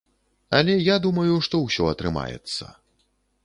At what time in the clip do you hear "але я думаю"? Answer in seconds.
0.59-1.35